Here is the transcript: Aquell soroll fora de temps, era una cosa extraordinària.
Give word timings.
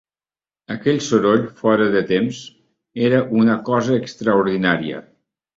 Aquell 0.75 1.01
soroll 1.07 1.43
fora 1.59 1.87
de 1.97 2.01
temps, 2.13 2.41
era 3.11 3.21
una 3.43 3.59
cosa 3.71 3.99
extraordinària. 4.03 5.05